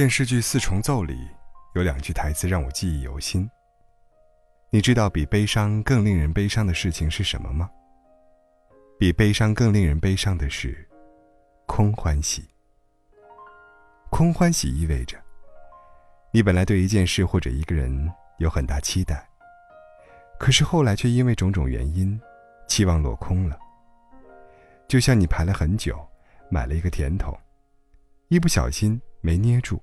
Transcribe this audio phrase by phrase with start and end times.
[0.00, 1.28] 电视剧《四重奏》里
[1.74, 3.46] 有两句台词让我记忆犹新。
[4.70, 7.70] 你知道比悲伤更令人悲伤的事情是什么吗？
[8.98, 10.88] 比悲伤更令人悲伤的是
[11.66, 12.48] 空欢喜。
[14.08, 15.18] 空欢喜意味着，
[16.32, 19.28] 你本来对一件事或者一个人有很大期待，
[20.38, 22.18] 可是后来却因为种种原因，
[22.66, 23.58] 期望落空了。
[24.88, 26.02] 就像你排了很久，
[26.48, 27.38] 买了一个甜筒，
[28.28, 28.98] 一不小心。
[29.22, 29.78] 没捏住，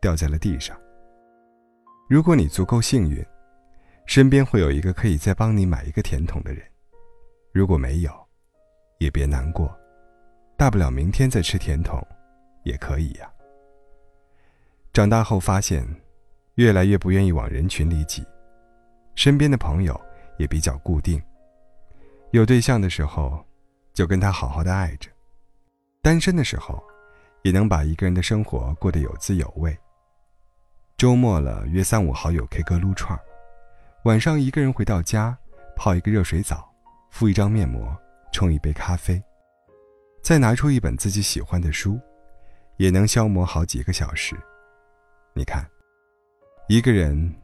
[0.00, 0.76] 掉在了地上。
[2.08, 3.24] 如果你足够幸运，
[4.06, 6.62] 身边会有一个可以再帮你买一个甜筒的人；
[7.52, 8.12] 如果没有，
[8.98, 9.76] 也别难过，
[10.56, 12.00] 大不了明天再吃甜筒，
[12.64, 13.30] 也可以呀。
[14.92, 15.86] 长大后发现，
[16.54, 18.24] 越来越不愿意往人群里挤，
[19.14, 20.00] 身边的朋友
[20.38, 21.20] 也比较固定。
[22.32, 23.44] 有对象的时候，
[23.92, 25.10] 就跟他好好的爱着；
[26.02, 26.82] 单身的时候。
[27.42, 29.78] 也能把一个人的生活过得有滋有味。
[30.96, 33.18] 周末了，约三五好友 K 歌撸串
[34.04, 35.36] 晚上一个人回到家，
[35.76, 36.66] 泡一个热水澡，
[37.10, 37.94] 敷一张面膜，
[38.32, 39.22] 冲一杯咖啡，
[40.22, 42.00] 再拿出一本自己喜欢的书，
[42.78, 44.34] 也能消磨好几个小时。
[45.34, 45.68] 你看，
[46.66, 47.34] 一个人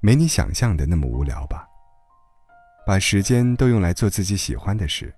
[0.00, 1.64] 没你想象的那么无聊吧？
[2.84, 5.14] 把时间都用来做自己喜欢的事，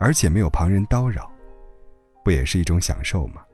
[0.00, 1.30] 而且没有旁人叨扰，
[2.24, 3.44] 不也是一种享受吗？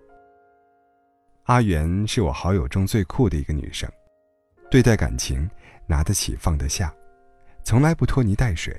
[1.48, 3.90] 阿元是我好友中最酷的一个女生，
[4.70, 5.48] 对待感情
[5.86, 6.94] 拿得起放得下，
[7.64, 8.78] 从来不拖泥带水，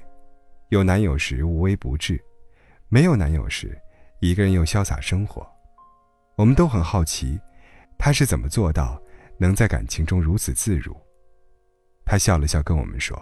[0.68, 2.24] 有男友时无微不至，
[2.88, 3.76] 没有男友时
[4.20, 5.44] 一个人又潇洒生活。
[6.36, 7.40] 我们都很好奇，
[7.98, 9.02] 她是怎么做到
[9.40, 10.96] 能在感情中如此自如。
[12.06, 13.20] 她笑了笑跟我们说：“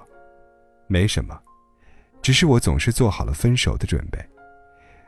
[0.88, 1.42] 没什么，
[2.22, 4.20] 只是我总是做好了分手的准备，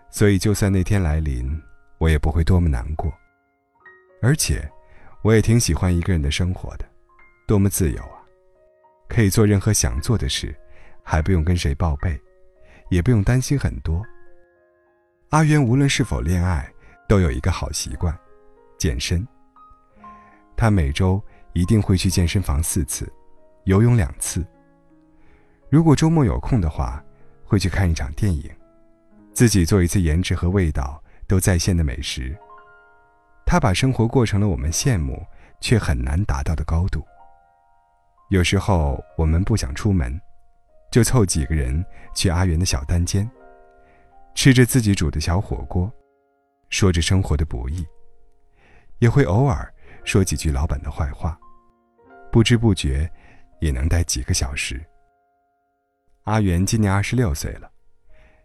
[0.10, 1.62] 所以就算那天来临，
[1.98, 3.14] 我也不会多么难过。”
[4.22, 4.70] 而且，
[5.22, 6.86] 我也挺喜欢一个人的生活的，
[7.48, 8.20] 多么自由啊！
[9.08, 10.54] 可以做任何想做的事，
[11.04, 12.20] 还不用跟谁报备，
[12.90, 14.04] 也不用担心很多。
[15.30, 16.70] 阿渊无论是否恋爱，
[17.08, 18.18] 都有一个好习惯：
[18.78, 19.26] 健身。
[20.58, 23.12] 他每周一定会去健身房四次，
[23.64, 24.46] 游泳两次。
[25.70, 27.02] 如果周末有空的话，
[27.46, 28.52] 会去看一场电影，
[29.34, 32.38] 自己做一次颜值和味道都在线的美食。
[33.50, 35.26] 他把生活过成了我们羡慕
[35.60, 37.04] 却很难达到的高度。
[38.30, 40.22] 有时候我们不想出门，
[40.92, 41.84] 就凑几个人
[42.14, 43.28] 去阿元的小单间，
[44.36, 45.92] 吃着自己煮的小火锅，
[46.70, 47.84] 说着生活的不易，
[49.00, 49.74] 也会偶尔
[50.04, 51.36] 说几句老板的坏话，
[52.32, 53.12] 不知不觉
[53.62, 54.80] 也能待几个小时。
[56.26, 57.68] 阿元今年二十六岁了，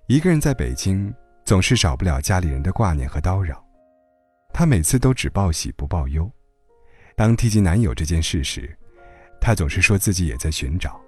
[0.07, 1.15] 一个人在北京，
[1.45, 3.63] 总是少不了家里人的挂念和叨扰。
[4.55, 6.31] 她每次都只报喜不报忧，
[7.17, 8.73] 当提及男友这件事时，
[9.41, 11.01] 她总是说自己也在寻找，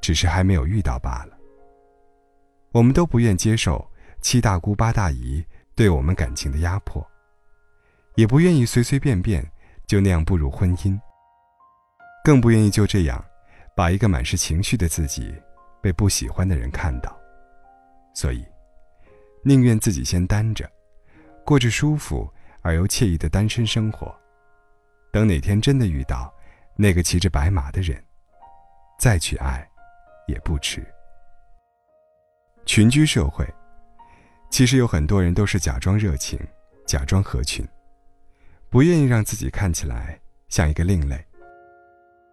[0.00, 1.38] 只是还没有遇到罢了。
[2.72, 3.88] 我们都不愿接受
[4.20, 5.44] 七大姑八大姨
[5.76, 7.06] 对我们感情的压迫，
[8.16, 9.48] 也不愿意随随便便
[9.86, 10.98] 就那样步入婚姻，
[12.24, 13.24] 更不愿意就这样
[13.76, 15.32] 把一个满是情绪的自己
[15.80, 17.16] 被不喜欢的人看到，
[18.12, 18.44] 所以
[19.44, 20.68] 宁愿自己先单着，
[21.44, 22.28] 过着舒服。
[22.62, 24.14] 而又惬意的单身生活，
[25.12, 26.32] 等哪天真的遇到
[26.76, 28.02] 那个骑着白马的人，
[28.98, 29.68] 再去爱，
[30.26, 30.82] 也不迟。
[32.64, 33.46] 群居社会，
[34.48, 36.38] 其实有很多人都是假装热情，
[36.86, 37.66] 假装合群，
[38.70, 40.18] 不愿意让自己看起来
[40.48, 41.22] 像一个另类。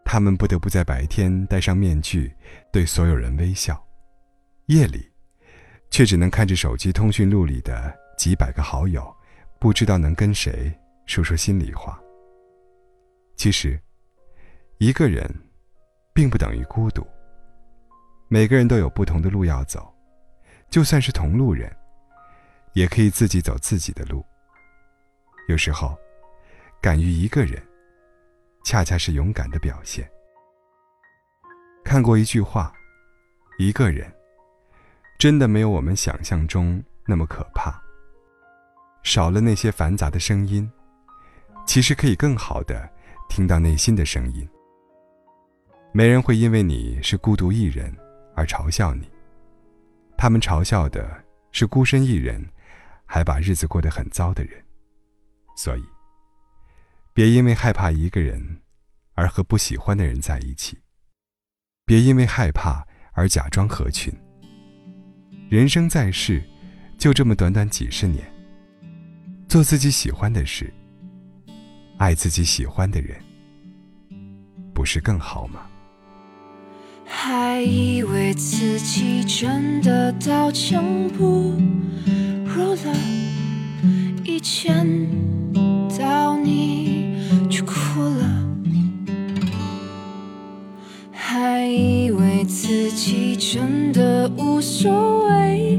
[0.05, 2.35] 他们不得不在白天戴上面具，
[2.71, 3.83] 对所有人微笑，
[4.67, 5.11] 夜里，
[5.89, 9.15] 却只能看着手机通讯录里的几百个好友。
[9.59, 10.73] 不知道能跟谁
[11.05, 11.99] 说说心里话。
[13.35, 13.77] 其实，
[14.77, 15.29] 一个人，
[16.13, 17.05] 并不等于孤独。
[18.29, 19.93] 每个人都有不同的路要走，
[20.69, 21.69] 就算是同路人，
[22.73, 24.25] 也可以自己走自己的路。
[25.49, 25.97] 有时候，
[26.81, 27.61] 敢于一个人，
[28.63, 30.09] 恰恰是勇敢的表现。
[31.83, 32.71] 看过一句话：
[33.57, 34.09] 一个人，
[35.17, 37.81] 真的没有我们想象中那么可怕。
[39.03, 40.69] 少了那些繁杂的声音，
[41.65, 42.89] 其实可以更好的
[43.29, 44.47] 听到内心的声音。
[45.91, 47.95] 没人会因为你是孤独一人
[48.35, 49.09] 而嘲笑你，
[50.17, 52.47] 他们嘲笑的是孤身一人，
[53.05, 54.63] 还把日子过得很糟的人。
[55.55, 55.83] 所以，
[57.13, 58.61] 别因为害怕一个人
[59.15, 60.77] 而和不喜欢的人在一起，
[61.85, 64.13] 别因为害怕而假装合群。
[65.49, 66.43] 人生在世，
[66.99, 68.31] 就这么短短几十年。
[69.49, 70.71] 做自己喜欢的事，
[71.97, 73.17] 爱自己喜欢的人，
[74.75, 75.61] 不是更好吗？
[77.03, 81.55] 还以为自己真的刀枪不
[82.45, 82.95] 入了，
[84.23, 84.85] 一见
[85.97, 87.17] 到你
[87.49, 87.73] 就哭
[88.03, 88.45] 了。
[91.11, 95.78] 还以为自己真的无所谓，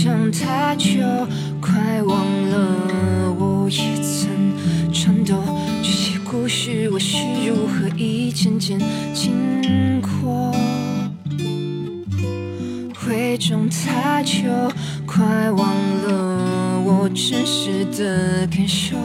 [0.00, 1.00] 想太久，
[1.60, 5.34] 快忘了我也曾颤抖。
[5.82, 8.78] 这些故事我是如何一件件
[9.12, 10.54] 经过？
[13.08, 14.44] 伪装太久，
[15.04, 18.96] 快忘了我真实的感受。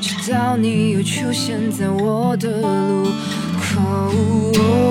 [0.00, 3.10] 直到你又出现在我的路
[3.60, 4.87] 口。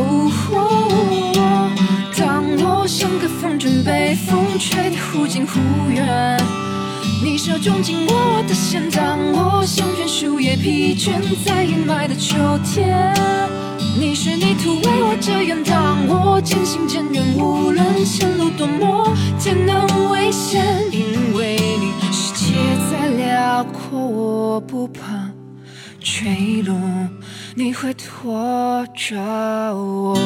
[4.25, 5.60] 风吹得忽近忽
[5.90, 6.38] 远，
[7.24, 11.14] 你手中紧握我的线，当我像片树叶疲倦
[11.46, 12.36] 在阴霾的秋
[12.66, 13.14] 天，
[14.00, 22.56] 你是泥土为我遮掩，当我渐行渐远，无论前路多么艰难危险，因为你世界
[22.90, 25.30] 再辽阔，我不怕
[26.00, 26.75] 坠落，
[27.56, 29.16] 你会拖着
[29.75, 30.18] 我。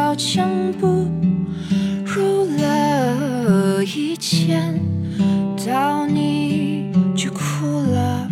[0.00, 0.86] 的刀枪不
[2.06, 4.80] 入了，一见
[5.66, 8.26] 到你就哭了，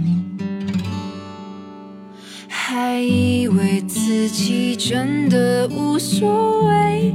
[2.48, 7.14] 还以为自己真的无所谓，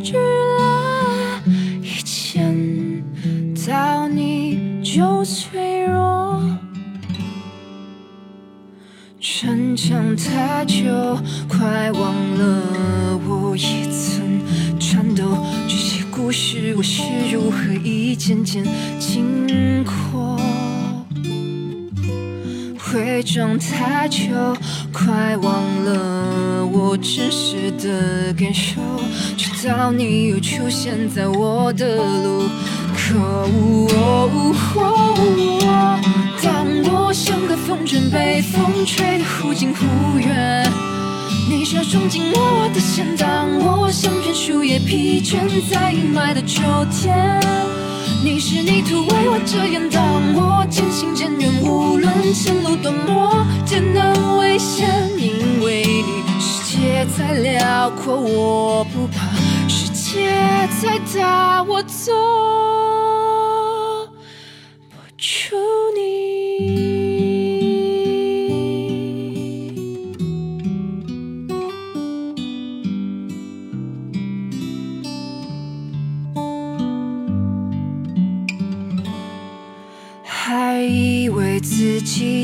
[0.00, 1.42] 惧了，
[1.82, 3.02] 一见
[3.66, 6.09] 到你就脆弱。
[9.82, 10.84] 想太久，
[11.48, 15.24] 快忘了我也曾颤抖。
[15.66, 18.62] 这些故事我是如何一件件
[18.98, 20.38] 经过？
[22.92, 24.18] 伪装太久，
[24.92, 28.82] 快忘了我真实的感受。
[29.34, 32.42] 直到你又出现在我的路
[38.80, 40.66] 风吹得忽近忽远，
[41.50, 45.36] 你手中紧握我的线，当我像片树叶疲倦
[45.70, 47.38] 在阴霾的秋天，
[48.24, 54.88] 你是泥土为我遮掩，当我渐行渐远，无论前路多么艰难危险，
[55.18, 59.28] 因为你世界再辽阔，我不怕
[59.68, 60.32] 世界
[60.80, 62.12] 再大，我走
[64.88, 65.54] 不出
[65.94, 66.89] 你。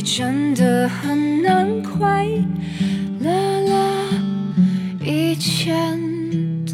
[0.00, 2.26] 真的很难快。
[3.20, 4.08] 乐了
[5.04, 5.76] 一见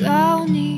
[0.00, 0.71] 到你